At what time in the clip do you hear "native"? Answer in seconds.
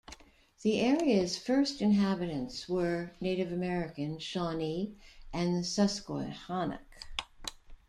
3.21-3.51